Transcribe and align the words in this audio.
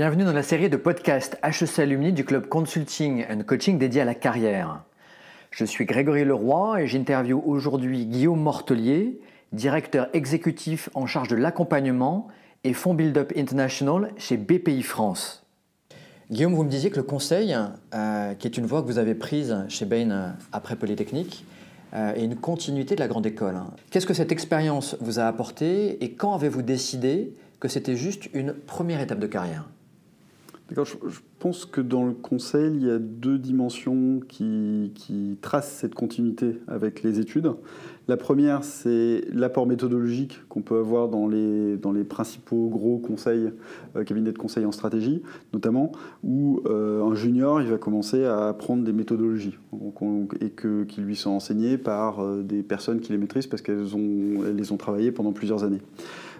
Bienvenue 0.00 0.24
dans 0.24 0.32
la 0.32 0.42
série 0.42 0.70
de 0.70 0.78
podcasts 0.78 1.38
HEC 1.44 1.78
Alumni 1.78 2.14
du 2.14 2.24
club 2.24 2.48
Consulting 2.48 3.26
and 3.30 3.42
Coaching 3.46 3.78
dédié 3.78 4.00
à 4.00 4.06
la 4.06 4.14
carrière. 4.14 4.82
Je 5.50 5.66
suis 5.66 5.84
Grégory 5.84 6.24
Leroy 6.24 6.80
et 6.80 6.86
j'interviewe 6.86 7.42
aujourd'hui 7.44 8.06
Guillaume 8.06 8.40
Mortelier, 8.40 9.20
directeur 9.52 10.08
exécutif 10.14 10.88
en 10.94 11.04
charge 11.04 11.28
de 11.28 11.36
l'accompagnement 11.36 12.28
et 12.64 12.72
fonds 12.72 12.94
Build 12.94 13.18
Up 13.18 13.30
International 13.36 14.10
chez 14.16 14.38
BPI 14.38 14.82
France. 14.82 15.44
Guillaume, 16.30 16.54
vous 16.54 16.64
me 16.64 16.70
disiez 16.70 16.88
que 16.88 16.96
le 16.96 17.02
conseil, 17.02 17.54
euh, 17.92 18.32
qui 18.32 18.46
est 18.46 18.56
une 18.56 18.64
voie 18.64 18.80
que 18.80 18.86
vous 18.86 18.96
avez 18.96 19.14
prise 19.14 19.66
chez 19.68 19.84
Bain 19.84 20.10
euh, 20.10 20.30
après 20.52 20.76
Polytechnique, 20.76 21.44
euh, 21.92 22.14
est 22.14 22.24
une 22.24 22.36
continuité 22.36 22.94
de 22.94 23.00
la 23.00 23.08
grande 23.08 23.26
école. 23.26 23.60
Qu'est-ce 23.90 24.06
que 24.06 24.14
cette 24.14 24.32
expérience 24.32 24.96
vous 25.02 25.18
a 25.18 25.24
apporté 25.24 26.02
et 26.02 26.12
quand 26.12 26.34
avez-vous 26.34 26.62
décidé 26.62 27.34
que 27.60 27.68
c'était 27.68 27.96
juste 27.96 28.30
une 28.32 28.54
première 28.54 29.02
étape 29.02 29.18
de 29.18 29.26
carrière? 29.26 29.68
Je, 30.76 31.20
pense 31.38 31.64
que 31.64 31.80
dans 31.80 32.04
le 32.04 32.12
conseil, 32.12 32.72
il 32.74 32.86
y 32.86 32.90
a 32.90 32.98
deux 32.98 33.38
dimensions 33.38 34.20
qui, 34.28 34.92
tracent 35.40 35.72
cette 35.72 35.94
continuité 35.94 36.60
avec 36.68 37.02
les 37.02 37.18
études. 37.18 37.52
La 38.08 38.16
première, 38.16 38.64
c'est 38.64 39.24
l'apport 39.32 39.66
méthodologique 39.66 40.40
qu'on 40.48 40.62
peut 40.62 40.78
avoir 40.78 41.08
dans 41.08 41.28
les, 41.28 41.76
dans 41.76 41.92
les 41.92 42.04
principaux 42.04 42.68
gros 42.68 42.98
conseils, 42.98 43.50
euh, 43.96 44.04
cabinets 44.04 44.32
de 44.32 44.38
conseil 44.38 44.64
en 44.64 44.72
stratégie, 44.72 45.22
notamment, 45.52 45.92
où 46.24 46.60
euh, 46.66 47.04
un 47.04 47.14
junior 47.14 47.62
il 47.62 47.68
va 47.68 47.78
commencer 47.78 48.24
à 48.24 48.48
apprendre 48.48 48.82
des 48.84 48.92
méthodologies 48.92 49.56
et 50.40 50.50
que, 50.50 50.84
qui 50.84 51.00
lui 51.00 51.16
sont 51.16 51.30
enseignées 51.30 51.78
par 51.78 52.20
euh, 52.20 52.42
des 52.42 52.62
personnes 52.62 53.00
qui 53.00 53.12
les 53.12 53.18
maîtrisent 53.18 53.46
parce 53.46 53.62
qu'elles 53.62 53.94
ont, 53.94 54.44
elles 54.44 54.56
les 54.56 54.72
ont 54.72 54.76
travaillées 54.76 55.12
pendant 55.12 55.32
plusieurs 55.32 55.62
années. 55.62 55.82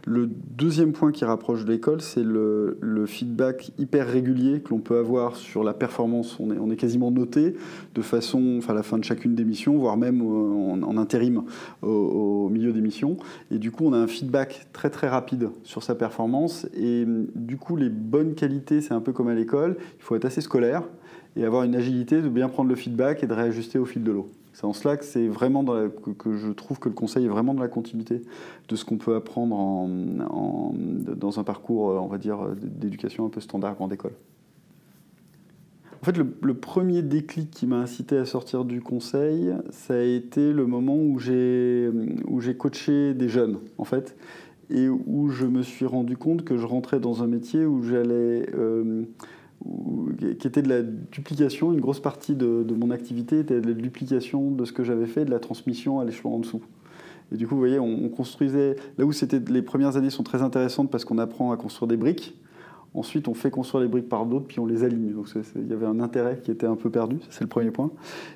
Le 0.07 0.27
deuxième 0.27 0.93
point 0.93 1.13
qui 1.13 1.25
rapproche 1.25 1.65
de 1.65 1.73
l'école, 1.73 2.01
c'est 2.01 2.23
le, 2.23 2.77
feedback 3.07 3.73
hyper 3.79 4.07
régulier 4.07 4.61
que 4.61 4.71
l'on 4.71 4.79
peut 4.79 4.99
avoir 4.99 5.37
sur 5.37 5.65
la 5.65 5.73
performance. 5.73 6.39
On 6.39 6.71
est, 6.71 6.77
quasiment 6.77 7.11
noté 7.11 7.55
de 7.95 8.03
façon, 8.03 8.57
enfin 8.59 8.73
à 8.73 8.77
la 8.77 8.83
fin 8.83 8.99
de 8.99 9.05
chacune 9.05 9.35
des 9.35 9.45
missions, 9.45 9.77
voire 9.79 9.97
même 9.97 10.23
en, 10.23 10.83
en 10.83 10.97
intérim 10.97 11.43
au, 11.83 12.49
milieu 12.49 12.73
des 12.73 12.81
missions. 12.81 13.17
Et 13.51 13.59
du 13.59 13.71
coup, 13.71 13.85
on 13.85 13.93
a 13.93 13.99
un 13.99 14.07
feedback 14.07 14.67
très 14.73 14.91
très 14.91 15.09
rapide 15.09 15.51
sur 15.65 15.83
sa 15.83 15.95
performance. 15.95 16.67
Et 16.75 17.05
du 17.35 17.57
coup, 17.57 17.77
les 17.77 17.89
bonnes 17.89 18.35
qualités, 18.35 18.81
c'est 18.81 18.95
un 18.95 19.01
peu 19.01 19.13
comme 19.13 19.29
à 19.29 19.35
l'école. 19.35 19.77
Il 19.99 20.03
faut 20.03 20.17
être 20.17 20.25
assez 20.25 20.41
scolaire 20.41 20.83
et 21.37 21.45
avoir 21.45 21.65
une 21.65 21.75
agilité 21.75 22.23
de 22.23 22.29
bien 22.29 22.49
prendre 22.49 22.69
le 22.69 22.77
feedback 22.77 23.23
et 23.23 23.27
de 23.27 23.35
réajuster 23.35 23.79
au 23.79 23.85
fil 23.85 24.03
de 24.03 24.13
l'eau. 24.13 24.31
C'est 24.53 24.65
en 24.65 24.73
cela 24.73 24.97
que, 24.97 25.05
c'est 25.05 25.29
vraiment 25.29 25.65
que, 25.65 26.37
je 26.37 26.51
trouve 26.53 26.79
que 26.79 26.89
le 26.89 26.95
conseil 26.95 27.25
est 27.25 27.29
vraiment 27.29 27.55
dans 27.55 27.63
la 27.63 27.69
continuité 27.69 28.23
de 28.69 28.77
ce 28.77 28.85
qu'on 28.85 28.99
peut 28.99 29.15
apprendre 29.15 29.89
dans 31.17 31.39
un 31.39 31.45
parcours, 31.45 32.03
on 32.03 32.09
va 32.09 32.19
dire, 32.19 32.39
d'éducation 32.61 33.27
un 33.27 33.29
peu 33.29 33.41
standard 33.41 33.77
grande 33.77 33.93
école. 33.93 34.13
En 36.03 36.07
fait, 36.07 36.17
le, 36.17 36.55
premier 36.55 37.03
déclic 37.03 37.51
qui 37.51 37.67
m'a 37.67 37.77
incité 37.77 38.17
à 38.17 38.25
sortir 38.25 38.65
du 38.65 38.81
conseil, 38.81 39.53
ça 39.69 39.95
a 39.95 40.03
été 40.03 40.55
le 40.55 40.67
moment 40.67 40.97
où 40.97 41.19
j'ai, 41.19 41.91
où 42.27 42.41
j'ai 42.41 42.57
coaché 42.57 43.13
des 43.13 43.29
jeunes, 43.29 43.59
en 43.77 43.85
fait, 43.85 44.17
et 44.71 44.89
où 44.89 45.29
je 45.29 45.45
me 45.45 45.63
suis 45.63 45.85
rendu 45.85 46.17
compte 46.17 46.43
que 46.43 46.57
je 46.57 46.65
rentrais 46.65 47.01
dans 47.01 47.23
un 47.23 47.27
métier 47.27 47.67
où 47.67 47.83
j'allais... 47.83 48.49
Euh, 48.55 49.05
qui 50.39 50.47
était 50.47 50.63
de 50.63 50.69
la 50.69 50.83
duplication. 50.83 51.73
Une 51.73 51.81
grosse 51.81 52.01
partie 52.01 52.35
de, 52.35 52.65
mon 52.75 52.91
activité 52.91 53.41
était 53.41 53.61
de 53.61 53.67
la 53.67 53.75
duplication 53.75 54.51
de 54.51 54.65
ce 54.65 54.73
que 54.73 54.85
j'avais 54.85 55.07
fait, 55.07 55.25
de 55.25 55.31
la 55.31 55.39
transmission 55.39 56.01
à 56.01 56.05
l'échelon 56.05 56.35
en 56.35 56.39
dessous. 56.39 56.63
Et 57.33 57.37
du 57.37 57.47
coup, 57.47 57.55
vous 57.55 57.61
voyez, 57.61 57.79
on, 57.79 58.09
construisait. 58.09 58.77
Là 58.99 59.05
où 59.05 59.13
c'était 59.13 59.41
les 59.51 59.63
premières 59.63 59.97
années 59.97 60.11
sont 60.11 60.25
très 60.25 60.43
intéressantes 60.43 60.91
parce 60.91 61.05
qu'on 61.05 61.19
apprend 61.19 61.53
à 61.53 61.57
construire 61.57 61.89
des 61.89 61.97
briques. 61.97 62.37
Ensuite, 62.93 63.29
on 63.29 63.35
fait 63.35 63.53
construire 63.53 63.83
les 63.83 63.89
briques 63.89 64.09
par 64.09 64.27
d'autres, 64.27 64.47
puis 64.47 64.59
on 64.59 64.67
les 64.67 64.83
aligne. 64.83 65.13
Donc, 65.13 65.29
il 65.55 65.69
y 65.69 65.73
avait 65.73 65.87
un 65.87 66.01
intérêt 66.01 66.41
qui 66.43 66.51
était 66.51 66.67
un 66.67 66.75
peu 66.75 66.91
perdu. 66.91 67.19
C'est 67.31 67.43
le 67.43 67.47
premier 67.47 67.71
point. 67.71 67.93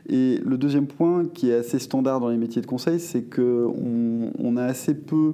Et 0.08 0.40
le 0.44 0.56
deuxième 0.56 0.86
point, 0.86 1.24
qui 1.26 1.50
est 1.50 1.54
assez 1.54 1.80
standard 1.80 2.20
dans 2.20 2.28
les 2.28 2.36
métiers 2.36 2.62
de 2.62 2.66
conseil, 2.66 3.00
c'est 3.00 3.22
qu'on 3.22 4.30
on 4.38 4.56
a 4.56 4.62
assez 4.62 4.94
peu 4.94 5.32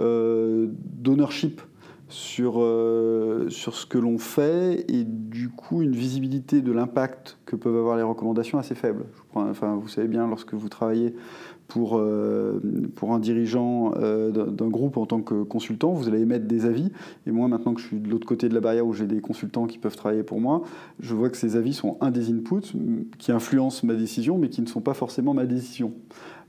euh, 0.00 0.66
d'ownership 1.00 1.62
sur, 2.12 2.60
euh, 2.60 3.48
sur 3.48 3.74
ce 3.74 3.86
que 3.86 3.96
l'on 3.96 4.18
fait 4.18 4.84
et 4.88 5.04
du 5.04 5.48
coup 5.48 5.82
une 5.82 5.94
visibilité 5.94 6.60
de 6.60 6.70
l'impact 6.70 7.38
que 7.46 7.56
peuvent 7.56 7.76
avoir 7.76 7.96
les 7.96 8.02
recommandations 8.02 8.58
assez 8.58 8.74
faible. 8.74 9.06
enfin, 9.34 9.76
vous 9.76 9.88
savez 9.88 10.08
bien, 10.08 10.28
lorsque 10.28 10.52
vous 10.52 10.68
travaillez 10.68 11.14
pour, 11.68 11.96
euh, 11.96 12.60
pour 12.96 13.14
un 13.14 13.18
dirigeant 13.18 13.94
euh, 13.96 14.30
d'un 14.30 14.68
groupe 14.68 14.98
en 14.98 15.06
tant 15.06 15.22
que 15.22 15.42
consultant, 15.42 15.92
vous 15.92 16.06
allez 16.06 16.20
émettre 16.20 16.46
des 16.46 16.66
avis. 16.66 16.92
Et 17.26 17.30
moi, 17.30 17.48
maintenant 17.48 17.72
que 17.72 17.80
je 17.80 17.86
suis 17.86 17.98
de 17.98 18.10
l'autre 18.10 18.26
côté 18.26 18.50
de 18.50 18.54
la 18.54 18.60
barrière 18.60 18.86
où 18.86 18.92
j'ai 18.92 19.06
des 19.06 19.22
consultants 19.22 19.66
qui 19.66 19.78
peuvent 19.78 19.96
travailler 19.96 20.22
pour 20.22 20.38
moi, 20.38 20.62
je 21.00 21.14
vois 21.14 21.30
que 21.30 21.38
ces 21.38 21.56
avis 21.56 21.72
sont 21.72 21.96
un 22.02 22.10
des 22.10 22.30
inputs 22.30 22.76
qui 23.18 23.32
influencent 23.32 23.86
ma 23.86 23.94
décision, 23.94 24.36
mais 24.36 24.50
qui 24.50 24.60
ne 24.60 24.66
sont 24.66 24.82
pas 24.82 24.94
forcément 24.94 25.32
ma 25.32 25.46
décision. 25.46 25.94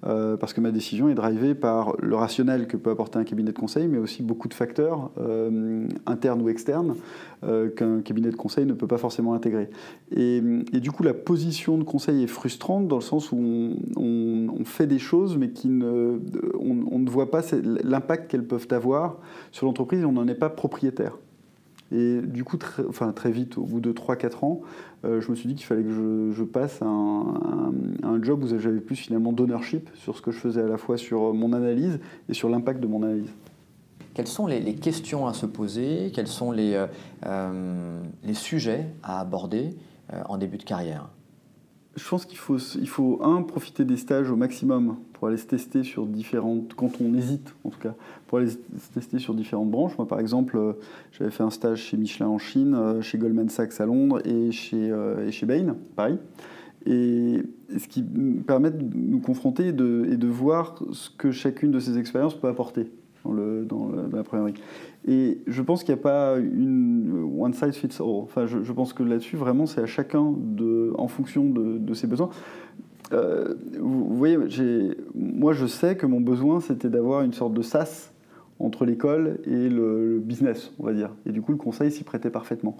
Euh, 0.06 0.36
parce 0.36 0.54
que 0.54 0.60
ma 0.60 0.72
décision 0.72 1.08
est 1.08 1.16
drivée 1.16 1.56
par 1.56 1.96
le 2.00 2.16
rationnel 2.16 2.68
que 2.68 2.76
peut 2.76 2.90
apporter 2.90 3.20
un 3.20 3.24
cabinet 3.24 3.52
de 3.52 3.58
conseil, 3.58 3.88
mais 3.88 3.98
aussi 3.98 4.22
beaucoup 4.22 4.50
de 4.50 4.54
facteurs 4.54 5.12
euh, 5.18 5.88
internes 6.06 6.42
ou 6.42 6.50
externes 6.50 6.96
euh, 7.44 7.70
qu'un 7.70 8.02
cabinet 8.02 8.30
de 8.30 8.36
conseil 8.36 8.66
ne 8.66 8.74
peut 8.74 8.88
pas 8.88 8.98
forcément 8.98 9.34
intégrer. 9.34 9.70
Et, 10.12 10.42
du 10.42 10.92
coup, 10.92 11.04
la 11.04 11.14
position 11.14 11.78
de 11.78 11.84
conseil 11.84 12.24
est 12.24 12.28
frustrante 12.28 12.88
dans 12.88 12.98
le 12.98 13.02
sens 13.02 13.32
où 13.32 13.38
on, 13.96 14.66
fait 14.66 14.88
des 14.88 15.00
choses, 15.00 15.38
mais 15.38 15.50
qui 15.50 15.68
ne, 15.68 16.20
on, 16.58 17.00
ne 17.00 17.10
voit 17.10 17.30
pas 17.30 17.42
l'impact 17.84 18.32
qu'elles 18.32 18.46
peuvent 18.46 18.68
avoir 18.72 19.18
sur 19.52 19.66
l'entreprise 19.66 20.02
et 20.02 20.06
on 20.06 20.14
n'en 20.14 20.28
est 20.28 20.36
pas 20.36 20.50
propriétaire. 20.50 21.18
Et 21.94 22.22
du 22.22 22.44
coup, 22.44 22.58
très, 22.58 22.84
enfin, 22.88 23.12
très 23.12 23.32
vite, 23.32 23.58
au 23.58 23.66
bout 23.66 23.80
de 23.80 23.94
3-4 23.94 24.44
ans, 24.44 24.62
euh, 25.06 25.22
je 25.22 25.30
me 25.30 25.36
suis 25.36 25.48
dit 25.48 25.54
qu'il 25.54 25.66
fallait 25.66 25.84
que 25.84 26.32
je, 26.36 26.44
passe 26.44 26.82
à 26.82 26.86
un, 26.86 28.22
job 28.22 28.44
où 28.44 28.48
j'avais 28.48 28.80
plus 28.80 28.96
finalement 28.96 29.32
d'ownership 29.32 29.90
sur 29.96 30.18
ce 30.18 30.22
que 30.22 30.32
je 30.32 30.40
faisais 30.40 30.62
à 30.62 30.68
la 30.68 30.78
fois 30.78 30.98
sur 30.98 31.34
mon 31.34 31.54
analyse 31.54 32.00
et 32.30 32.34
sur 32.34 32.50
l'impact 32.50 32.80
de 32.80 32.88
mon 32.88 33.04
analyse. 33.04 33.30
Quelles 34.14 34.28
sont 34.28 34.48
les, 34.48 34.76
questions 34.76 35.28
à 35.28 35.34
se 35.34 35.46
poser? 35.46 36.12
Quels 36.14 36.28
sont 36.28 36.52
les, 36.52 36.74
euh, 36.74 36.88
euh, 37.26 38.02
les 38.24 38.34
sujets 38.34 38.88
à 39.04 39.20
aborder 39.20 39.76
en 40.26 40.38
début 40.38 40.58
de 40.58 40.64
carrière? 40.64 41.10
Je 41.96 42.10
pense 42.10 42.26
qu'il 42.26 42.38
faut, 42.38 42.58
il 42.58 42.90
faut, 42.90 43.20
un, 43.24 43.44
profiter 43.44 43.86
des 43.86 43.98
stages 43.98 44.32
au 44.32 44.36
maximum 44.36 44.98
pour 45.14 45.28
aller 45.28 45.38
se 45.38 45.46
tester 45.46 45.84
sur 45.84 46.08
différentes, 46.08 46.74
quand 46.76 47.00
on 47.02 47.14
hésite 47.14 47.54
en 47.64 47.70
tout 47.70 47.80
cas, 47.80 47.94
pour 48.28 48.40
aller 48.40 48.50
se 48.50 48.58
tester 48.94 49.20
sur 49.20 49.36
différentes 49.36 49.70
branches. 49.70 49.98
Moi 49.98 50.08
par 50.08 50.20
exemple, 50.20 50.58
euh, 50.58 50.74
j'avais 51.12 51.30
fait 51.30 51.44
un 51.44 51.52
stage 51.52 51.82
chez 51.82 51.98
Michelin 51.98 52.28
en 52.28 52.40
Chine, 52.40 52.74
euh, 52.74 53.02
chez 53.02 53.18
Goldman 53.18 53.50
Sachs 53.50 53.80
à 53.80 53.86
Londres 53.86 54.26
et 54.26 54.52
chez, 54.52 54.90
euh, 54.90 55.28
et 55.28 55.32
chez 55.32 55.46
Bain, 55.46 55.76
Paris. 55.96 56.18
Et 56.86 57.44
ce 57.78 57.88
qui 57.88 58.04
me 58.04 58.42
permet 58.42 58.72
de 58.72 58.84
nous 58.96 59.20
confronter 59.20 59.68
et 59.68 59.72
de 59.72 60.28
voir 60.28 60.76
ce 60.92 61.10
que 61.10 61.32
chacune 61.32 61.72
de 61.72 61.80
ces 61.80 61.98
expériences 61.98 62.36
peut 62.36 62.50
apporter 62.50 62.92
dans, 63.26 63.92
la 64.12 64.24
première 64.24 64.46
vie. 64.46 64.54
Et 65.08 65.40
je 65.48 65.62
pense 65.62 65.84
qu'il 65.84 65.94
n'y 65.94 66.00
a 66.00 66.04
pas 66.04 66.38
une 66.38 67.30
one 67.38 67.54
size 67.54 67.76
fits 67.76 67.98
all. 68.00 68.24
Enfin, 68.24 68.46
je, 68.46 68.72
pense 68.72 68.94
que 68.94 69.04
là-dessus, 69.04 69.38
vraiment, 69.38 69.66
c'est 69.66 69.82
à 69.82 69.86
chacun, 69.86 70.34
de, 70.38 70.94
en 70.98 71.08
fonction 71.08 71.46
de, 71.46 71.94
ses 71.94 72.08
besoins. 72.08 72.30
Euh, 73.12 73.56
vous, 73.80 74.16
voyez, 74.16 74.38
moi, 75.14 75.54
je 75.54 75.66
sais 75.66 75.96
que 75.96 76.06
mon 76.06 76.22
besoin, 76.22 76.60
c'était 76.60 76.90
d'avoir 76.90 77.22
une 77.22 77.34
sorte 77.34 77.54
de 77.54 77.62
sas 77.62 78.14
entre 78.60 78.86
l'école 78.86 79.40
et 79.46 79.70
le, 79.70 80.20
business, 80.24 80.72
on 80.80 80.86
va 80.86 80.94
dire. 80.94 81.10
Et 81.26 81.32
du 81.32 81.42
coup, 81.42 81.52
le 81.52 81.58
conseil 81.58 81.92
s'y 81.92 82.04
prêtait 82.04 82.30
parfaitement. 82.30 82.78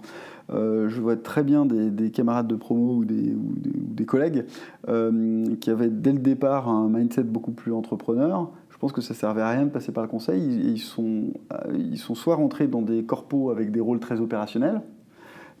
Euh, 0.50 0.88
je 0.88 1.00
vois 1.00 1.16
très 1.16 1.42
bien 1.42 1.66
des, 1.66 2.10
camarades 2.10 2.46
de 2.46 2.54
promo 2.54 2.96
ou 2.96 3.04
des, 3.04 3.34
ou 3.34 3.54
des, 3.56 4.06
collègues 4.06 4.44
euh, 4.88 5.44
qui 5.60 5.70
avaient 5.70 5.90
dès 5.90 6.12
le 6.12 6.18
départ 6.18 6.68
un 6.68 6.88
mindset 6.88 7.24
beaucoup 7.24 7.52
plus 7.52 7.72
entrepreneur, 7.72 8.50
je 8.74 8.78
pense 8.80 8.90
que 8.90 9.00
ça 9.00 9.14
servait 9.14 9.40
à 9.40 9.50
rien 9.50 9.66
de 9.66 9.70
passer 9.70 9.92
par 9.92 10.02
le 10.02 10.08
conseil. 10.08 10.42
Ils, 10.42 10.80
sont, 10.80 11.32
euh, 11.52 11.78
ils 11.78 11.96
sont 11.96 12.16
soit 12.16 12.34
rentrés 12.34 12.66
dans 12.66 12.82
des 12.82 13.04
corpos 13.04 13.52
avec 13.52 13.70
des 13.70 13.78
rôles 13.78 14.00
très 14.00 14.20
opérationnels, 14.20 14.82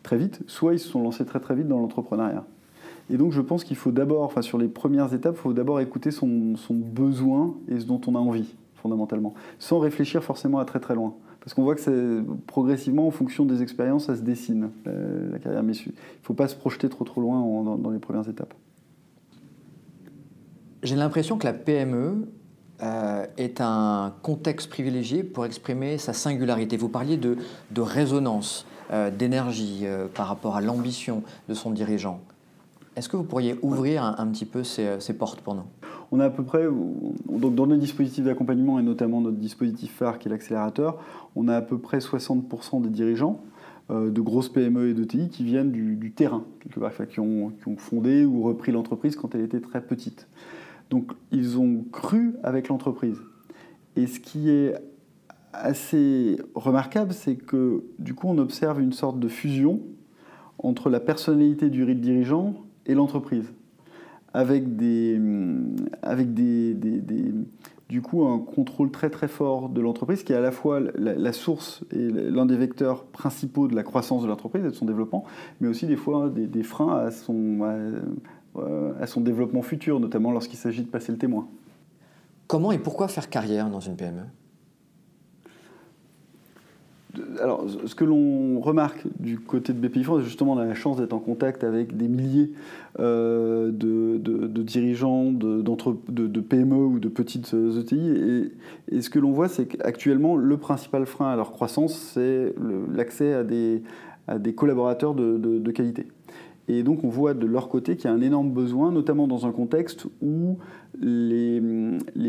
très 0.02 0.16
vite, 0.16 0.40
soit 0.48 0.72
ils 0.72 0.80
se 0.80 0.88
sont 0.88 1.00
lancés 1.00 1.24
très 1.24 1.38
très 1.38 1.54
vite 1.54 1.68
dans 1.68 1.78
l'entrepreneuriat. 1.78 2.44
Et 3.10 3.16
donc 3.16 3.30
je 3.30 3.40
pense 3.40 3.62
qu'il 3.62 3.76
faut 3.76 3.92
d'abord, 3.92 4.22
enfin 4.22 4.42
sur 4.42 4.58
les 4.58 4.66
premières 4.66 5.14
étapes, 5.14 5.36
il 5.36 5.40
faut 5.40 5.52
d'abord 5.52 5.78
écouter 5.78 6.10
son, 6.10 6.56
besoin 6.70 7.54
et 7.68 7.78
ce 7.78 7.86
dont 7.86 8.00
on 8.08 8.16
a 8.16 8.18
envie, 8.18 8.52
fondamentalement, 8.74 9.34
sans 9.60 9.78
réfléchir 9.78 10.24
forcément 10.24 10.58
à 10.58 10.64
très 10.64 10.80
très 10.80 10.96
loin. 10.96 11.14
Parce 11.38 11.54
qu'on 11.54 11.62
voit 11.62 11.76
que 11.76 12.24
progressivement, 12.48 13.06
en 13.06 13.12
fonction 13.12 13.44
des 13.44 13.62
expériences, 13.62 14.06
ça 14.06 14.16
se 14.16 14.22
dessine, 14.22 14.70
la, 14.86 15.38
carrière. 15.38 15.62
Mais 15.62 15.74
il 15.76 15.88
ne 15.90 15.94
faut 16.22 16.34
pas 16.34 16.48
se 16.48 16.56
projeter 16.56 16.88
trop 16.88 17.04
trop 17.04 17.20
loin 17.20 17.76
dans 17.76 17.90
les 17.90 17.98
premières 18.00 18.28
étapes. 18.28 18.54
J'ai 20.82 20.96
l'impression 20.96 21.36
que 21.36 21.46
la 21.46 21.52
PME 21.52 22.26
euh, 22.82 23.24
est 23.36 23.60
un 23.60 24.12
contexte 24.22 24.68
privilégié 24.68 25.22
pour 25.22 25.46
exprimer 25.46 25.96
sa 25.96 26.12
singularité. 26.12 26.76
Vous 26.76 26.88
parliez 26.88 27.16
de, 27.16 27.36
de 27.70 27.80
résonance, 27.80 28.66
euh, 28.90 29.12
d'énergie 29.12 29.82
euh, 29.84 30.08
par 30.12 30.26
rapport 30.26 30.56
à 30.56 30.60
l'ambition 30.60 31.22
de 31.48 31.54
son 31.54 31.70
dirigeant. 31.70 32.20
Est-ce 32.96 33.08
que 33.08 33.16
vous 33.16 33.22
pourriez 33.22 33.56
ouvrir 33.62 34.02
un, 34.02 34.26
petit 34.26 34.44
peu 34.44 34.64
ces, 34.64 34.98
ces, 34.98 35.14
portes 35.14 35.40
pour 35.40 35.54
nous? 35.54 35.62
On 36.10 36.18
a 36.18 36.24
à 36.24 36.30
peu 36.30 36.42
près, 36.42 36.64
donc 36.64 37.54
dans 37.54 37.66
nos 37.68 37.76
dispositifs 37.76 38.24
d'accompagnement 38.24 38.80
et 38.80 38.82
notamment 38.82 39.20
notre 39.20 39.36
dispositif 39.36 39.92
phare 39.96 40.18
qui 40.18 40.26
est 40.26 40.30
l'accélérateur, 40.30 40.98
on 41.36 41.46
a 41.46 41.56
à 41.56 41.62
peu 41.62 41.78
près 41.78 41.98
60% 41.98 42.82
des 42.82 42.90
dirigeants 42.90 43.40
de 43.90 44.20
grosses 44.20 44.48
PME 44.48 44.90
et 44.90 44.94
d'ETI 44.94 45.28
qui 45.28 45.44
viennent 45.44 45.72
du, 45.72 46.12
terrain, 46.12 46.44
qui 47.10 47.20
ont 47.20 47.52
fondé 47.78 48.24
ou 48.24 48.42
repris 48.42 48.70
l'entreprise 48.70 49.16
quand 49.16 49.34
elle 49.34 49.42
était 49.42 49.60
très 49.60 49.80
petite. 49.80 50.28
Donc 50.90 51.12
ils 51.32 51.58
ont 51.58 51.84
cru 51.92 52.34
avec 52.42 52.68
l'entreprise. 52.68 53.20
Et 53.96 54.06
ce 54.06 54.20
qui 54.20 54.50
est 54.50 54.74
assez 55.52 56.36
remarquable, 56.54 57.12
c'est 57.12 57.36
que 57.36 57.84
du 57.98 58.14
coup 58.14 58.28
on 58.28 58.38
observe 58.38 58.80
une 58.80 58.92
sorte 58.92 59.18
de 59.18 59.28
fusion 59.28 59.80
entre 60.58 60.90
la 60.90 61.00
personnalité 61.00 61.70
du 61.70 61.94
dirigeant 61.94 62.54
et 62.86 62.94
l'entreprise, 62.94 63.52
avec 64.32 64.76
des, 64.76 65.20
avec 66.02 66.34
des, 66.34 66.74
du 67.88 68.02
coup 68.02 68.24
un 68.24 68.38
contrôle 68.38 68.90
très 68.90 69.10
très 69.10 69.28
fort 69.28 69.68
de 69.68 69.80
l'entreprise 69.80 70.22
qui 70.22 70.32
est 70.32 70.36
à 70.36 70.40
la 70.40 70.50
fois 70.50 70.80
la, 70.96 71.32
source 71.32 71.84
et 71.92 72.08
l'un 72.08 72.46
des 72.46 72.56
vecteurs 72.56 73.04
principaux 73.04 73.68
de 73.68 73.74
la 73.74 73.82
croissance 73.82 74.22
de 74.22 74.28
l'entreprise 74.28 74.64
et 74.64 74.70
de 74.70 74.74
son 74.74 74.86
développement, 74.86 75.24
mais 75.60 75.68
aussi 75.68 75.86
des 75.86 75.96
fois 75.96 76.30
des, 76.30 76.62
freins 76.62 76.96
à 76.96 77.10
son, 77.10 77.60
son 79.06 79.20
développement 79.20 79.62
futur, 79.62 80.00
notamment 80.00 80.32
lorsqu'il 80.32 80.58
s'agit 80.58 80.82
de 80.82 80.88
passer 80.88 81.12
le 81.12 81.18
témoin. 81.18 81.48
Comment 82.46 82.72
et 82.72 82.78
pourquoi 82.78 83.08
faire 83.08 83.28
carrière 83.30 83.70
dans 83.70 83.80
une 83.80 83.96
PME 83.96 84.22
alors, 87.40 87.64
ce 87.86 87.94
que 87.94 88.04
l'on 88.04 88.58
remarque 88.60 89.06
du 89.20 89.38
côté 89.38 89.72
de 89.72 89.78
BPI 89.78 90.02
France, 90.02 90.22
justement, 90.22 90.54
on 90.54 90.58
a 90.58 90.64
la 90.64 90.74
chance 90.74 90.96
d'être 90.96 91.12
en 91.12 91.20
contact 91.20 91.62
avec 91.62 91.96
des 91.96 92.08
milliers 92.08 92.50
euh, 92.98 93.70
de, 93.70 94.62
dirigeants 94.62 95.30
de, 95.30 95.62
de, 95.62 96.40
PME 96.40 96.74
ou 96.74 96.98
de 96.98 97.08
petites 97.08 97.54
ETI. 97.54 97.96
E 97.96 98.52
et, 98.90 99.00
ce 99.00 99.10
que 99.10 99.20
l'on 99.20 99.30
voit, 99.30 99.48
c'est 99.48 99.66
qu'actuellement, 99.66 100.36
le 100.36 100.56
principal 100.56 101.06
frein 101.06 101.30
à 101.30 101.36
leur 101.36 101.52
croissance, 101.52 101.94
c'est 101.94 102.54
l'accès 102.92 103.32
à 103.32 103.44
des, 103.44 103.82
à 104.26 104.38
des 104.38 104.54
collaborateurs 104.54 105.14
de 105.14 105.70
qualité. 105.70 106.08
Et 106.68 106.82
donc 106.82 107.04
on 107.04 107.08
voit 107.08 107.34
de 107.34 107.46
leur 107.46 107.68
côté 107.68 107.96
qu'il 107.96 108.10
y 108.10 108.12
a 108.12 108.16
un 108.16 108.20
énorme 108.20 108.50
besoin, 108.50 108.90
notamment 108.90 109.28
dans 109.28 109.46
un 109.46 109.52
contexte 109.52 110.06
où 110.22 110.58
les, 110.98 111.60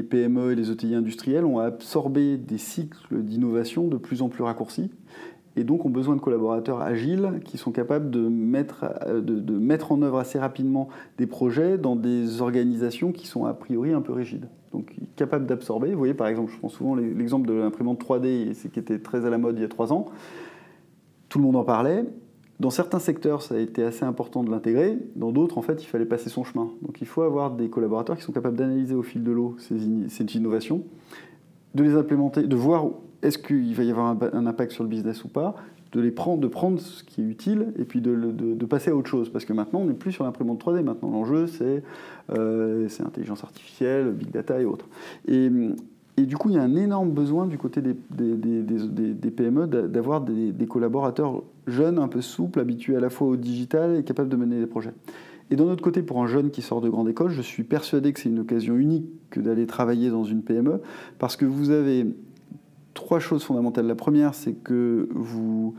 PME 0.04 0.52
et 0.52 0.56
les 0.56 0.72
ETI 0.72 0.96
industriels 0.96 1.46
ont 1.46 1.60
absorbé 1.60 2.38
des 2.38 2.58
cycles 2.58 3.22
d'innovation 3.22 3.88
de 3.88 3.98
plus 3.98 4.22
en 4.22 4.30
plus 4.30 4.44
raccourcis 4.44 4.92
et 5.56 5.64
donc 5.64 5.86
ont 5.86 5.90
besoin 5.90 6.16
de 6.16 6.22
collaborateurs 6.22 6.82
agiles 6.82 7.40
qui 7.46 7.58
sont 7.58 7.72
capables 7.72 8.10
de 8.10 8.28
mettre, 8.28 8.86
de, 9.10 9.40
de 9.40 9.58
mettre 9.58 9.94
en 9.94 10.02
œuvre 10.02 10.20
assez 10.20 10.38
rapidement 10.38 10.90
des 11.18 11.28
projets 11.28 11.78
dans 11.78 11.96
des 11.96 12.42
organisations 12.42 13.14
qui 13.14 13.28
sont 13.28 13.46
a 13.46 13.54
priori 13.54 13.94
un 13.94 14.02
peu 14.02 14.12
rigides. 14.12 14.50
Donc 14.74 14.94
capables 15.16 15.46
d'absorber. 15.46 15.92
Vous 15.92 15.98
voyez 15.98 16.14
par 16.14 16.28
exemple, 16.28 16.52
je 16.52 16.58
prends 16.58 16.70
souvent 16.70 16.96
l'exemple 16.96 17.48
de 17.48 17.54
l'imprimante 17.54 18.04
3D, 18.04 18.54
qui 18.70 18.80
était 18.80 19.00
très 19.00 19.26
à 19.26 19.30
la 19.30 19.38
mode 19.38 19.58
il 19.58 19.62
y 19.62 19.66
a 19.66 19.70
trois 19.70 19.94
ans. 19.94 20.08
Tout 21.30 21.40
le 21.40 21.46
monde 21.46 21.56
en 21.56 21.64
parlait. 21.64 22.06
Dans 22.60 22.70
certains 22.70 23.00
secteurs, 23.00 23.42
ça 23.42 23.56
a 23.56 23.58
été 23.58 23.84
assez 23.84 24.06
important 24.06 24.44
de 24.44 24.50
l'intégrer. 24.50 24.98
Dans 25.16 25.32
d'autres, 25.32 25.58
en 25.58 25.62
fait, 25.62 25.84
il 25.84 25.88
fallait 25.88 26.06
passer 26.06 26.30
son 26.30 26.46
chemin. 26.46 26.70
Donc 26.82 27.02
il 27.02 27.08
faut 27.08 27.22
avoir 27.22 27.52
des 27.52 27.70
collaborateurs 27.70 28.16
qui 28.16 28.24
sont 28.24 28.32
capables 28.32 28.56
d'analyser 28.56 28.96
au 28.96 29.04
fil 29.04 29.24
de 29.24 29.32
l'eau 29.32 29.58
ces, 29.60 30.36
innovations, 30.36 30.84
de 31.74 31.84
les 31.84 31.96
implémenter, 31.96 32.44
de 32.44 32.56
voir 32.56 32.88
est-ce 33.22 33.38
qu'il 33.38 33.74
va 33.76 33.84
y 33.84 33.92
avoir 33.92 34.16
un, 34.34 34.46
impact 34.46 34.72
sur 34.72 34.84
le 34.84 34.90
business 34.90 35.26
ou 35.26 35.28
pas, 35.28 35.56
de 35.92 36.00
les 36.00 36.12
prendre, 36.12 36.42
de 36.42 36.48
prendre 36.48 36.80
ce 36.80 37.04
qui 37.04 37.22
est 37.22 37.26
utile 37.26 37.74
et 37.78 37.84
puis 37.84 38.00
de, 38.00 38.66
passer 38.66 38.92
à 38.92 38.96
autre 38.96 39.10
chose. 39.10 39.30
Parce 39.30 39.44
que 39.44 39.52
maintenant, 39.52 39.82
on 39.82 39.86
n'est 39.86 39.94
plus 39.94 40.14
sur 40.14 40.24
l'imprimante 40.24 40.64
3D. 40.64 40.82
Maintenant, 40.82 41.10
l'enjeu, 41.10 41.48
c'est 41.48 41.84
euh, 42.38 42.88
intelligence 43.06 43.44
artificielle, 43.44 44.12
big 44.12 44.32
data 44.32 44.62
et 44.62 44.66
autres. 44.66 44.88
Et 46.18 46.26
du 46.26 46.38
coup, 46.38 46.50
il 46.50 46.56
y 46.56 46.58
a 46.58 46.64
un 46.64 46.76
énorme 46.76 47.12
besoin 47.12 47.46
du 47.46 47.58
côté 47.58 47.82
des, 47.82 47.94
PME 47.94 49.68
d'avoir 49.68 50.22
des, 50.22 50.68
collaborateurs 50.68 51.44
jeunes, 51.68 52.00
un 52.00 52.08
peu 52.08 52.22
souples, 52.22 52.60
habitués 52.60 52.96
à 52.96 53.02
la 53.02 53.10
fois 53.10 53.28
au 53.28 53.36
digital 53.36 53.98
et 53.98 54.04
capables 54.04 54.30
de 54.30 54.38
mener 54.38 54.60
des 54.60 54.68
projets. 54.68 54.94
Et 55.52 55.56
d'un 55.56 55.66
autre 55.66 55.84
côté, 55.84 56.02
pour 56.02 56.24
un 56.24 56.28
jeune 56.28 56.52
qui 56.52 56.62
sort 56.62 56.82
de 56.82 56.90
grande 56.90 57.10
école, 57.10 57.30
je 57.30 57.42
suis 57.42 57.64
persuadé 57.64 58.14
que 58.14 58.20
c'est 58.20 58.30
une 58.30 58.40
occasion 58.40 58.76
unique 58.78 59.06
que 59.30 59.40
d'aller 59.42 59.68
travailler 59.68 60.10
dans 60.10 60.24
une 60.24 60.42
PME, 60.42 60.82
parce 61.20 61.36
que 61.36 61.46
vous 61.46 61.70
avez 61.70 62.08
trois 62.94 63.20
choses 63.20 63.44
fondamentales. 63.44 63.86
La 63.86 63.96
première, 63.96 64.34
c'est 64.36 64.54
que 64.54 65.10
vous 65.12 65.76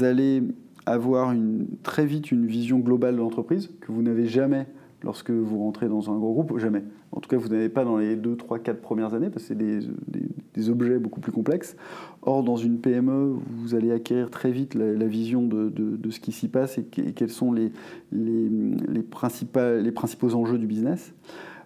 allez 0.00 0.42
avoir 0.86 1.34
très 1.82 2.06
vite 2.06 2.32
une 2.32 2.46
vision 2.46 2.78
globale 2.78 3.14
de 3.14 3.20
l'entreprise 3.20 3.70
que 3.80 3.92
vous 3.92 4.02
n'avez 4.02 4.26
jamais 4.26 4.66
lorsque 5.04 5.30
vous 5.30 5.58
rentrez 5.58 5.88
dans 5.88 6.10
un 6.10 6.18
gros 6.18 6.32
groupe, 6.32 6.58
jamais. 6.58 6.82
En 7.12 7.20
tout 7.20 7.28
cas, 7.28 7.36
vous 7.36 7.48
n'avez 7.48 7.68
pas 7.68 7.84
dans 7.84 7.98
les 7.98 8.16
2, 8.16 8.36
3, 8.36 8.58
4 8.58 8.80
premières 8.80 9.14
années, 9.14 9.30
parce 9.30 9.42
que 9.46 9.48
c'est 9.48 9.58
des, 9.58 10.70
objets 10.70 10.98
beaucoup 10.98 11.20
plus 11.20 11.32
complexes. 11.32 11.76
Or, 12.22 12.42
dans 12.42 12.56
une 12.56 12.78
PME, 12.78 13.36
vous 13.48 13.74
allez 13.74 13.92
acquérir 13.92 14.30
très 14.30 14.50
vite 14.50 14.74
la, 14.74 15.06
vision 15.06 15.42
de, 15.42 16.10
ce 16.10 16.20
qui 16.20 16.32
s'y 16.32 16.48
passe 16.48 16.78
et, 16.78 16.84
quels 16.84 17.30
sont 17.30 17.52
les 17.52 19.02
principaux 19.02 20.34
enjeux 20.34 20.58
du 20.58 20.66
business. 20.66 21.14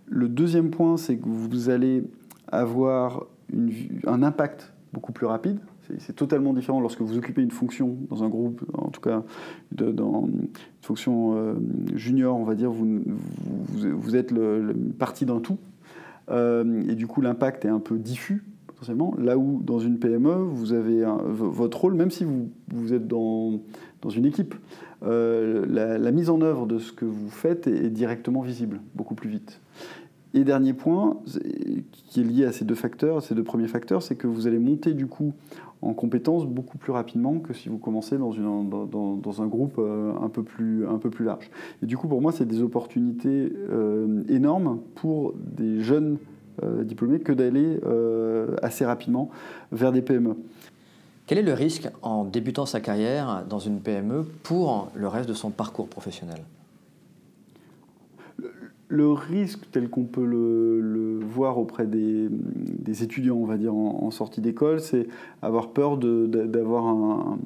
Le 0.06 0.28
deuxième 0.28 0.70
point, 0.70 0.96
c'est 0.96 1.16
que 1.16 1.28
vous 1.28 1.70
allez 1.70 2.02
avoir 2.50 3.26
un 4.06 4.22
impact 4.22 4.72
beaucoup 4.92 5.12
plus 5.12 5.26
rapide 5.26 5.58
c'est 5.98 6.14
totalement 6.14 6.52
différent 6.52 6.80
lorsque 6.80 7.00
vous 7.00 7.16
occupez 7.16 7.42
une 7.42 7.50
fonction 7.50 7.96
dans 8.10 8.24
un 8.24 8.28
groupe, 8.28 8.62
en 8.74 8.88
tout 8.88 9.00
cas 9.00 9.22
dans 9.72 10.26
une 10.26 10.48
fonction 10.82 11.34
euh, 11.36 11.54
junior, 11.94 12.36
on 12.36 12.44
va 12.44 12.54
dire, 12.54 12.70
vous, 12.70 14.16
êtes 14.16 14.30
le, 14.30 14.74
partie 14.98 15.26
d'un 15.26 15.40
tout. 15.40 15.58
Euh, 16.30 16.82
et 16.88 16.94
du 16.94 17.06
coup, 17.06 17.20
l'impact 17.20 17.64
est 17.64 17.68
un 17.68 17.80
peu 17.80 17.98
diffus, 17.98 18.44
potentiellement. 18.66 19.14
Là 19.18 19.38
où, 19.38 19.62
dans 19.62 19.78
une 19.78 19.98
PME, 19.98 20.34
vous 20.34 20.72
avez 20.72 21.04
votre 21.26 21.80
rôle, 21.80 21.94
même 21.94 22.10
si 22.10 22.24
vous, 22.24 22.94
êtes 22.94 23.06
dans, 23.06 23.60
dans 24.02 24.10
une 24.10 24.26
équipe, 24.26 24.54
euh, 25.04 25.64
la, 25.68 26.10
mise 26.10 26.30
en 26.30 26.40
œuvre 26.40 26.66
de 26.66 26.78
ce 26.78 26.92
que 26.92 27.04
vous 27.04 27.30
faites 27.30 27.66
est 27.66 27.90
directement 27.90 28.42
visible, 28.42 28.80
beaucoup 28.94 29.14
plus 29.14 29.30
vite. 29.30 29.60
Et 30.34 30.44
dernier 30.44 30.74
point, 30.74 31.16
qui 31.92 32.20
est 32.20 32.24
lié 32.24 32.44
à 32.44 32.52
ces 32.52 32.64
deux 32.64 32.74
facteurs, 32.74 33.22
ces 33.22 33.34
deux 33.34 33.44
premiers 33.44 33.68
facteurs, 33.68 34.02
c'est 34.02 34.14
que 34.14 34.26
vous 34.26 34.46
allez 34.46 34.58
monter 34.58 34.92
du 34.92 35.06
coup 35.06 35.32
en 35.82 35.94
compétences 35.94 36.46
beaucoup 36.46 36.78
plus 36.78 36.92
rapidement 36.92 37.38
que 37.38 37.52
si 37.54 37.68
vous 37.68 37.78
commencez 37.78 38.18
dans, 38.18 38.32
un 38.32 39.46
groupe 39.46 39.76
euh, 39.78 40.12
un 40.20 40.28
peu, 40.28 40.42
plus, 40.42 40.86
un 40.86 40.98
peu 40.98 41.10
plus 41.10 41.24
large. 41.24 41.50
Et 41.82 41.86
du 41.86 41.96
coup, 41.96 42.08
pour 42.08 42.20
moi, 42.20 42.32
c'est 42.32 42.46
des 42.46 42.62
opportunités 42.62 43.52
euh, 43.70 44.22
énormes 44.28 44.80
pour 44.96 45.34
des 45.36 45.80
jeunes 45.80 46.18
euh, 46.62 46.82
diplômés 46.82 47.20
que 47.20 47.32
d'aller 47.32 47.80
assez 48.62 48.84
rapidement 48.84 49.30
vers 49.72 49.92
des 49.92 50.02
PME. 50.02 50.36
Quel 51.26 51.38
est 51.38 51.42
le 51.42 51.52
risque 51.52 51.88
en 52.02 52.24
débutant 52.24 52.66
sa 52.66 52.80
carrière 52.80 53.44
dans 53.48 53.58
une 53.58 53.80
PME 53.80 54.24
pour 54.42 54.90
le 54.94 55.08
reste 55.08 55.28
de 55.28 55.34
son 55.34 55.50
parcours 55.50 55.86
professionnel? 55.86 56.38
Le 58.88 59.10
risque 59.12 59.70
tel 59.70 59.88
qu'on 59.88 60.04
peut 60.04 60.24
le, 60.24 61.20
voir 61.20 61.58
auprès 61.58 61.86
des, 61.86 62.28
étudiants, 63.02 63.36
on 63.36 63.44
va 63.44 63.58
dire, 63.58 63.74
en, 63.74 64.10
sortie 64.10 64.40
d'école, 64.40 64.80
c'est 64.80 65.06
avoir 65.42 65.72
peur 65.72 65.98
d'avoir 65.98 66.86
un, 66.86 67.38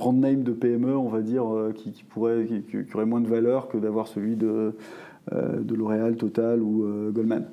brand 0.00 0.16
name 0.16 0.42
de 0.42 0.52
PME, 0.52 0.96
on 0.96 1.08
va 1.08 1.20
dire, 1.20 1.46
euh, 1.46 1.72
qui, 1.72 2.04
pourrait, 2.08 2.46
qui, 2.46 2.94
aurait 2.94 3.06
moins 3.06 3.20
de 3.20 3.28
valeur 3.28 3.68
que 3.68 3.76
d'avoir 3.76 4.08
celui 4.08 4.36
de, 4.36 4.74
euh, 5.32 5.60
de 5.60 5.74
L'Oréal, 5.74 6.16
Total 6.16 6.62
ou 6.62 6.84
euh, 6.84 7.10
Goldman. 7.10 7.46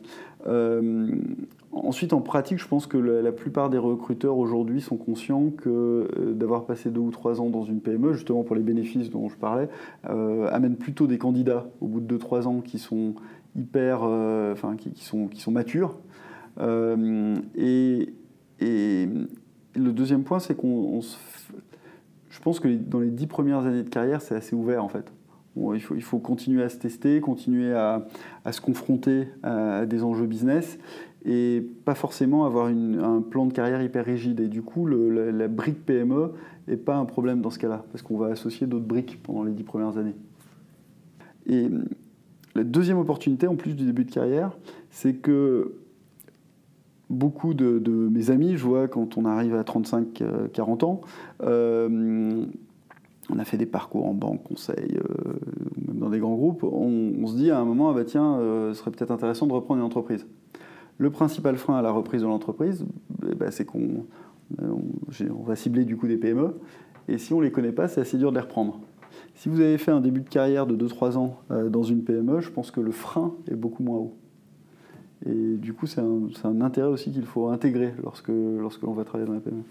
Ensuite, 1.74 2.14
en 2.14 2.22
pratique, 2.22 2.58
je 2.58 2.68
pense 2.68 2.88
que 2.88 2.98
la, 2.98 3.32
plupart 3.32 3.70
des 3.70 3.78
recruteurs 3.78 4.38
aujourd'hui 4.38 4.82
sont 4.82 4.96
conscients 4.96 5.52
que 5.52 6.08
d'avoir 6.34 6.66
passé 6.66 6.90
deux 6.90 7.02
ou 7.02 7.12
trois 7.12 7.40
ans 7.40 7.50
dans 7.50 7.66
une 7.66 7.82
PME, 7.82 8.14
justement 8.14 8.44
pour 8.44 8.56
les 8.56 8.64
bénéfices 8.64 9.12
dont 9.12 9.30
je 9.30 9.36
parlais, 9.36 9.70
amène 10.04 10.76
plutôt 10.78 11.06
des 11.06 11.20
candidats 11.20 11.68
au 11.82 11.88
bout 11.88 12.00
de 12.00 12.06
deux 12.06 12.18
trois 12.18 12.48
ans 12.48 12.62
qui 12.62 12.80
sont 12.80 13.14
hyper, 13.56 14.02
enfin 14.02 14.76
qui, 14.76 15.04
sont, 15.04 15.28
qui 15.28 15.42
sont 15.42 15.52
matures. 15.52 16.00
Et, 16.60 18.14
et, 18.60 19.10
le 19.76 19.92
deuxième 19.92 20.24
point, 20.24 20.40
c'est 20.40 20.56
qu'on, 20.56 21.02
je 22.38 22.42
pense 22.44 22.60
que 22.60 22.68
dans 22.68 23.00
les 23.00 23.10
dix 23.10 23.26
premières 23.26 23.66
années 23.66 23.82
de 23.82 23.90
carrière, 23.90 24.22
c'est 24.22 24.36
assez 24.36 24.56
ouvert 24.56 24.84
en 24.84 24.90
fait. 24.90 25.12
il, 25.56 25.82
faut, 25.82 26.20
continuer 26.20 26.62
à 26.62 26.70
se 26.70 26.78
tester, 26.78 27.20
continuer 27.20 27.74
à, 27.74 28.06
à 28.46 28.52
se 28.52 28.62
confronter 28.62 29.28
à 29.42 29.88
des 29.88 30.04
enjeux 30.04 30.28
business 30.28 30.78
et 31.26 31.66
pas 31.84 31.96
forcément 31.96 32.46
avoir 32.46 32.68
un 32.68 33.22
plan 33.22 33.48
de 33.48 33.54
carrière 33.54 33.82
hyper 33.82 34.06
rigide. 34.06 34.40
Et 34.40 34.48
du 34.48 34.62
coup, 34.62 34.86
la, 34.86 35.48
brique 35.48 35.84
PME 35.84 36.32
n'est 36.68 36.78
pas 36.78 36.96
un 36.96 37.06
problème 37.06 37.42
dans 37.42 37.50
ce 37.50 37.58
cas-là, 37.58 37.84
parce 37.92 38.04
qu'on 38.04 38.18
va 38.18 38.28
associer 38.28 38.68
d'autres 38.68 38.86
briques 38.86 39.22
pendant 39.24 39.44
les 39.44 39.52
dix 39.52 39.64
premières 39.64 39.98
années. 39.98 40.16
Et 41.48 41.70
la 42.54 42.64
deuxième 42.64 43.00
opportunité, 43.00 43.48
en 43.48 43.56
plus 43.56 43.76
du 43.76 43.84
début 43.84 44.06
de 44.06 44.12
carrière, 44.12 44.56
c'est 44.92 45.16
que 45.16 45.74
beaucoup 47.18 47.54
de, 47.54 48.10
mes 48.12 48.30
amis, 48.30 48.56
je 48.58 48.64
vois 48.64 48.88
quand 48.88 49.18
on 49.18 49.26
arrive 49.26 49.56
à 49.56 49.64
35-40 49.64 50.22
euh, 50.22 50.86
ans, 50.86 51.02
euh, 51.44 52.46
on 53.30 53.40
a 53.40 53.44
fait 53.44 53.58
des 53.58 53.66
parcours 53.66 54.06
en 54.06 54.14
banque, 54.14 54.44
conseil, 54.44 54.98
euh, 54.98 55.34
même 55.86 55.98
dans 55.98 56.10
des 56.10 56.20
grands 56.20 56.36
groupes, 56.36 56.64
on, 56.64 57.28
se 57.28 57.36
dit 57.36 57.52
à 57.52 57.60
un 57.60 57.66
moment, 57.66 57.90
ah 57.90 57.94
bah 57.94 58.06
tiens, 58.06 58.38
ce 58.40 58.74
serait 58.74 58.92
peut-être 58.92 59.12
intéressant 59.12 59.48
de 59.48 59.54
reprendre 59.54 59.82
une 59.82 59.86
entreprise. 59.86 60.26
Le 60.98 61.10
principal 61.10 61.58
frein 61.58 61.78
à 61.78 61.82
la 61.82 61.92
reprise 61.92 62.22
de 62.22 62.28
l'entreprise, 62.28 62.86
eh 63.30 63.36
ben, 63.36 63.52
c'est 63.52 63.66
qu'on 63.66 64.06
on 64.60 65.44
va 65.44 65.56
cibler 65.56 65.84
du 65.84 65.98
coup 65.98 66.08
des 66.08 66.18
PME. 66.18 66.56
Et 67.10 67.18
si 67.18 67.34
on 67.34 67.40
ne 67.40 67.44
les 67.44 67.52
connaît 67.52 67.74
pas, 67.74 67.88
c'est 67.88 68.02
assez 68.02 68.18
dur 68.18 68.32
de 68.32 68.38
les 68.38 68.42
reprendre. 68.42 68.80
Si 69.36 69.50
vous 69.50 69.60
avez 69.60 69.78
fait 69.78 69.92
un 69.92 70.02
début 70.02 70.22
de 70.22 70.30
carrière 70.30 70.66
de 70.66 70.76
2-3 70.76 71.18
ans 71.18 71.40
dans 71.50 71.84
une 71.84 72.04
PME, 72.04 72.40
je 72.40 72.50
pense 72.50 72.72
que 72.72 72.80
le 72.80 72.92
frein 72.92 73.34
est 73.52 73.56
beaucoup 73.56 73.84
moins 73.84 73.98
haut. 73.98 74.16
Et 75.26 75.56
du 75.56 75.74
coup, 75.74 75.88
c'est 75.88 76.02
un, 76.02 76.62
intérêt 76.62 76.90
aussi 76.90 77.12
qu'il 77.12 77.26
faut 77.26 77.48
intégrer 77.48 77.94
lorsque, 78.04 78.30
lorsque 78.30 78.82
l'on 78.84 78.94
va 78.94 79.04
travailler 79.04 79.28
dans 79.28 79.34
la 79.34 79.40
PME. 79.40 79.64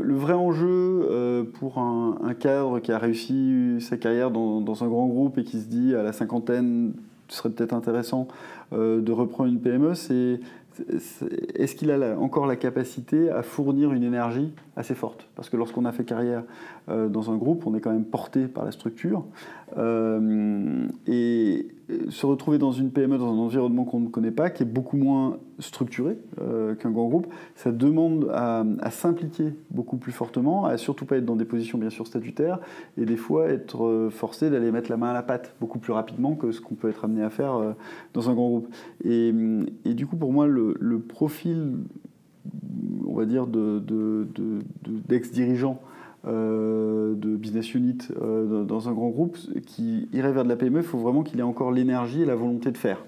Le 0.00 0.14
vrai 0.14 0.32
enjeu 0.32 1.06
euh, 1.10 1.44
pour 1.44 1.78
un, 1.78 2.16
cadre 2.38 2.80
qui 2.80 2.92
a 2.92 2.98
réussi 2.98 3.76
sa 3.80 3.96
carrière 3.96 4.30
dans, 4.30 4.84
un 4.84 4.88
grand 4.88 5.06
groupe 5.06 5.38
et 5.38 5.44
qui 5.44 5.60
se 5.60 5.66
dit 5.66 5.94
à 5.94 6.02
la 6.02 6.12
cinquantaine, 6.12 6.94
ce 7.28 7.38
serait 7.38 7.50
peut-être 7.50 7.74
intéressant 7.74 8.26
euh, 8.72 9.00
de 9.00 9.12
reprendre 9.12 9.50
une 9.50 9.60
PME, 9.60 9.94
c'est 9.94 10.40
est-ce 11.54 11.74
qu'il 11.74 11.90
a 11.90 12.18
encore 12.18 12.46
la 12.46 12.56
capacité 12.56 13.28
à 13.28 13.42
fournir 13.42 13.92
une 13.92 14.02
énergie 14.02 14.54
assez 14.74 14.94
forte? 14.94 15.28
Parce 15.36 15.50
que 15.50 15.58
lorsqu'on 15.58 15.84
a 15.84 15.92
fait 15.92 16.04
carrière 16.04 16.44
euh, 16.88 17.10
dans 17.10 17.30
un 17.30 17.36
groupe, 17.36 17.66
on 17.66 17.74
est 17.74 17.80
quand 17.80 17.92
même 17.92 18.06
porté 18.06 18.46
par 18.46 18.64
la 18.64 18.72
structure. 18.72 19.24
Et 21.06 21.66
se 22.08 22.26
retrouver 22.26 22.58
dans 22.58 22.72
une 22.72 22.90
PME, 22.90 23.18
dans 23.18 23.32
un 23.32 23.38
environnement 23.38 23.84
qu'on 23.84 24.00
ne 24.00 24.08
connaît 24.08 24.30
pas, 24.30 24.50
qui 24.50 24.62
est 24.62 24.66
beaucoup 24.66 24.96
moins 24.96 25.38
structuré 25.58 26.18
euh, 26.40 26.74
qu'un 26.74 26.90
grand 26.90 27.08
groupe, 27.08 27.26
ça 27.54 27.72
demande 27.72 28.30
à, 28.32 28.64
s'impliquer 28.90 29.54
beaucoup 29.70 29.96
plus 29.96 30.12
fortement, 30.12 30.64
à 30.64 30.76
surtout 30.76 31.04
pas 31.04 31.16
être 31.16 31.24
dans 31.24 31.36
des 31.36 31.44
positions 31.44 31.78
bien 31.78 31.90
sûr 31.90 32.06
statutaires, 32.06 32.58
et 32.96 33.04
des 33.04 33.16
fois 33.16 33.48
être 33.48 34.08
forcé 34.10 34.50
d'aller 34.50 34.70
mettre 34.72 34.90
la 34.90 34.96
main 34.96 35.10
à 35.10 35.12
la 35.12 35.22
pâte 35.22 35.54
beaucoup 35.60 35.78
plus 35.78 35.92
rapidement 35.92 36.34
que 36.34 36.52
ce 36.52 36.60
qu'on 36.60 36.74
peut 36.74 36.88
être 36.88 37.04
amené 37.04 37.22
à 37.22 37.30
faire 37.30 37.74
dans 38.14 38.28
un 38.30 38.34
grand 38.34 38.48
groupe. 38.48 38.68
Et, 39.04 39.32
du 39.94 40.06
coup, 40.06 40.16
pour 40.16 40.32
moi, 40.32 40.46
le, 40.46 40.98
profil, 40.98 41.74
on 43.06 43.14
va 43.14 43.24
dire, 43.24 43.46
d'ex-dirigeant, 45.08 45.80
euh, 46.24 47.14
de 47.16 47.34
business 47.34 47.74
unit 47.74 47.98
euh, 48.22 48.62
dans 48.62 48.88
un 48.88 48.92
grand 48.92 49.08
groupe 49.08 49.36
qui 49.66 50.08
irait 50.12 50.30
vers 50.30 50.44
de 50.44 50.48
la 50.48 50.54
PME, 50.54 50.78
il 50.78 50.84
faut 50.84 50.98
vraiment 50.98 51.24
qu'il 51.24 51.40
ait 51.40 51.42
encore 51.42 51.72
l'énergie 51.72 52.22
et 52.22 52.24
la 52.24 52.36
volonté 52.36 52.70
de 52.70 52.78
faire. 52.78 52.98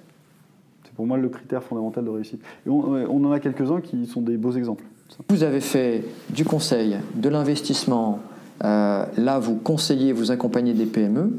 C'est 0.83 0.93
pour 0.95 1.07
moi 1.07 1.17
le 1.17 1.29
critère 1.29 1.63
fondamental 1.63 2.05
de 2.05 2.11
réussite. 2.11 2.43
Et 2.67 2.71
on, 2.71 3.25
en 3.25 3.31
a 3.31 3.39
quelques-uns 3.39 3.81
qui 3.81 4.07
sont 4.07 4.21
des 4.21 4.37
beaux 4.37 4.51
exemples. 4.51 4.83
Vous 5.29 5.45
avez 5.45 5.61
fait 5.61 6.05
du 6.31 6.45
conseil, 6.45 6.97
de 7.15 7.29
l'investissement. 7.29 8.19
Euh, 8.65 9.05
là, 9.17 9.39
vous 9.39 9.55
conseillez, 9.55 10.13
vous 10.13 10.33
accompagnez 10.33 10.73
des 10.73 10.87
PME. 10.87 11.39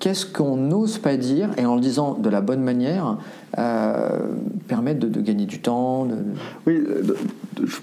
Qu'est-ce 0.00 0.26
qu'on 0.26 0.56
n'ose 0.56 0.98
pas 0.98 1.16
dire, 1.16 1.48
et 1.56 1.64
en 1.64 1.76
le 1.76 1.80
disant 1.80 2.12
de 2.12 2.28
la 2.28 2.42
bonne 2.42 2.62
manière, 2.62 3.16
permettre 3.52 5.00
de, 5.00 5.20
gagner 5.20 5.46
du 5.46 5.60
temps 5.60 6.08
Oui, 6.66 6.82
je 7.62 7.76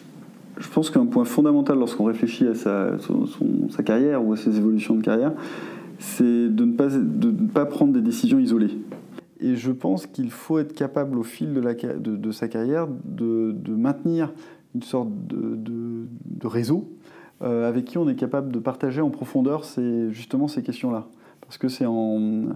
pense 0.70 0.90
qu'un 0.90 1.06
point 1.06 1.26
fondamental 1.26 1.78
lorsqu'on 1.78 2.06
réfléchit 2.06 2.48
à 2.48 2.56
sa, 2.56 3.84
carrière 3.84 4.26
ou 4.26 4.34
à 4.34 4.38
ses 4.38 4.58
évolutions 4.58 4.96
de 4.96 5.02
carrière, 5.02 5.34
c'est 6.00 6.24
de, 6.24 6.66
ne 6.66 7.48
pas, 7.48 7.66
prendre 7.66 7.94
des 7.94 8.02
décisions 8.02 8.40
isolées. 8.40 8.78
Et 9.40 9.56
je 9.56 9.72
pense 9.72 10.08
qu'il 10.08 10.32
faut 10.32 10.58
être 10.60 10.74
capable 10.74 11.18
au 11.18 11.24
fil 11.24 11.54
de, 11.54 12.32
sa 12.32 12.48
carrière 12.48 12.88
de, 12.88 13.54
maintenir 13.70 14.34
une 14.74 14.84
sorte 14.84 15.10
de, 15.28 16.48
réseau 16.48 16.90
euh, 17.44 17.68
avec 17.68 17.86
qui 17.86 17.98
on 17.98 18.08
est 18.10 18.16
capable 18.16 18.52
de 18.52 18.60
partager 18.60 19.02
en 19.02 19.10
profondeur 19.10 19.64
justement 20.10 20.48
ces 20.48 20.64
questions-là. 20.64 21.08
Parce 21.42 21.58
que 21.58 21.68
c'est 21.68 21.86
en, 21.86 22.48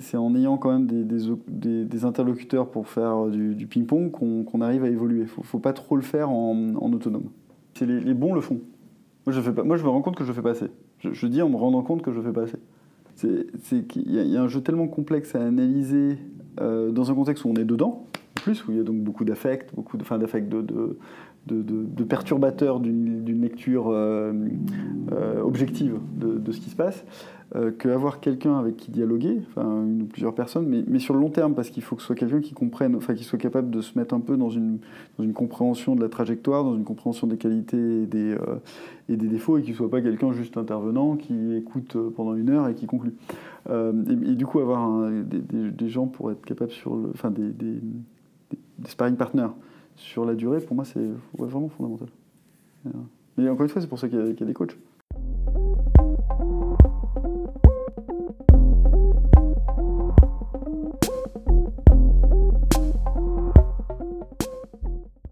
c'est 0.00 0.16
en 0.16 0.34
ayant 0.34 0.56
quand 0.56 0.70
même 0.70 0.86
des, 0.86 2.04
interlocuteurs 2.04 2.70
pour 2.70 2.88
faire 2.88 3.26
du, 3.26 3.66
ping-pong 3.66 4.10
qu'on 4.10 4.60
arrive 4.60 4.84
à 4.84 4.88
évoluer. 4.88 5.20
Il 5.20 5.22
ne 5.22 5.44
faut, 5.44 5.58
pas 5.58 5.72
trop 5.72 5.96
le 5.96 6.02
faire 6.02 6.30
en, 6.30 6.74
autonome. 6.92 7.30
Les, 7.80 8.14
bons 8.14 8.34
le 8.34 8.40
font. 8.40 8.60
Moi 9.26 9.34
je, 9.34 9.40
fais 9.40 9.52
pas, 9.52 9.62
moi, 9.62 9.76
je 9.76 9.84
me 9.84 9.88
rends 9.88 10.02
compte 10.02 10.16
que 10.16 10.24
je 10.24 10.32
fais 10.32 10.42
pas 10.42 10.50
assez. 10.50 10.66
Je, 10.98 11.26
dis 11.26 11.40
en 11.40 11.48
me 11.48 11.56
rendant 11.56 11.82
compte 11.82 12.02
que 12.02 12.12
je 12.12 12.20
fais 12.20 12.32
pas 12.32 12.42
assez. 12.42 12.58
C'est 13.14 13.86
qu'il 13.86 14.10
y, 14.10 14.36
a 14.36 14.42
un 14.42 14.48
jeu 14.48 14.60
tellement 14.62 14.88
complexe 14.88 15.34
à 15.34 15.42
analyser 15.42 16.18
euh, 16.60 16.90
dans 16.90 17.10
un 17.10 17.14
contexte 17.14 17.44
où 17.44 17.48
on 17.48 17.54
est 17.54 17.64
dedans, 17.64 18.06
plus, 18.42 18.66
où 18.66 18.72
il 18.72 18.78
y 18.78 18.80
a 18.80 18.84
donc 18.84 18.98
beaucoup 19.00 19.24
d'affects, 19.24 19.74
beaucoup 19.74 19.96
de, 19.96 20.04
d'affects 20.04 20.48
de, 20.48 20.62
de, 21.46 22.04
perturbateurs 22.04 22.80
d'une 22.80 23.40
lecture 23.40 23.88
euh, 23.88 24.32
euh, 25.12 25.40
objective 25.42 25.98
de, 26.16 26.52
ce 26.52 26.60
qui 26.60 26.70
se 26.70 26.76
passe. 26.76 27.04
Euh, 27.56 27.72
qu'avoir 27.72 28.20
quelqu'un 28.20 28.56
avec 28.60 28.76
qui 28.76 28.92
dialoguer, 28.92 29.40
enfin 29.48 29.82
une 29.82 30.02
ou 30.02 30.04
plusieurs 30.04 30.36
personnes, 30.36 30.66
mais, 30.68 30.84
mais 30.86 31.00
sur 31.00 31.14
le 31.14 31.20
long 31.20 31.30
terme, 31.30 31.54
parce 31.54 31.68
qu'il 31.68 31.82
faut 31.82 31.96
que 31.96 32.02
ce 32.02 32.06
soit 32.06 32.14
quelqu'un 32.14 32.40
qui 32.40 32.54
comprenne, 32.54 32.94
enfin 32.94 33.12
qui 33.12 33.24
soit 33.24 33.40
capable 33.40 33.70
de 33.72 33.80
se 33.80 33.98
mettre 33.98 34.14
un 34.14 34.20
peu 34.20 34.36
dans 34.36 34.50
une, 34.50 34.78
dans 35.18 35.24
une 35.24 35.32
compréhension 35.32 35.96
de 35.96 36.00
la 36.00 36.08
trajectoire, 36.08 36.62
dans 36.62 36.76
une 36.76 36.84
compréhension 36.84 37.26
des 37.26 37.38
qualités 37.38 38.02
et 38.02 38.06
des, 38.06 38.36
et 39.08 39.16
des 39.16 39.26
défauts, 39.26 39.58
et 39.58 39.62
qu'il 39.62 39.72
ne 39.72 39.76
soit 39.76 39.90
pas 39.90 40.00
quelqu'un 40.00 40.32
juste 40.32 40.56
intervenant 40.56 41.16
qui 41.16 41.56
écoute 41.56 41.96
pendant 42.14 42.36
une 42.36 42.50
heure 42.50 42.68
et 42.68 42.74
qui 42.74 42.86
conclut. 42.86 43.14
et, 43.68 44.34
du 44.36 44.46
coup, 44.46 44.60
avoir 44.60 45.10
des, 45.10 45.70
des, 45.72 45.88
gens 45.88 46.06
pour 46.06 46.30
être 46.30 46.44
capable 46.44 46.70
sur 46.70 46.94
le, 46.94 47.10
enfin 47.12 47.32
des, 47.32 47.50
sparring 48.86 49.16
partners 49.16 49.50
sur 49.96 50.24
la 50.24 50.34
durée, 50.34 50.60
pour 50.60 50.74
moi, 50.74 50.84
c'est 50.84 51.08
vraiment 51.36 51.68
fondamental. 51.68 52.08
Mais 53.36 53.48
encore 53.48 53.62
une 53.62 53.68
fois, 53.68 53.80
c'est 53.80 53.88
pour 53.88 53.98
ça 53.98 54.08
qu'il 54.08 54.18
y, 54.18 54.40
y, 54.40 54.42
a 54.42 54.46
des 54.46 54.54
coachs. 54.54 54.76